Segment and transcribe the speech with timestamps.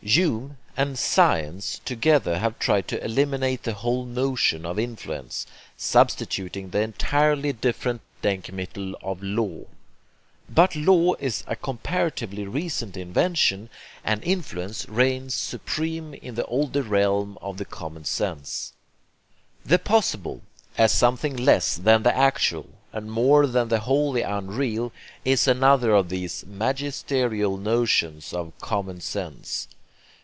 [0.03, 5.45] Hume and 'Science' together have tried to eliminate the whole notion of influence,
[5.77, 9.67] substituting the entirely different DENKMITTEL of 'law.'
[10.49, 13.69] But law is a comparatively recent invention,
[14.03, 18.73] and influence reigns supreme in the older realm of common sense.
[19.63, 20.41] The 'possible,'
[20.79, 24.91] as something less than the actual and more than the wholly unreal,
[25.23, 29.67] is another of these magisterial notions of common sense.